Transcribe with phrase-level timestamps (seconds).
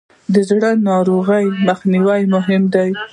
[0.33, 2.89] د زړه ناروغیو مخنیوی مهم دی.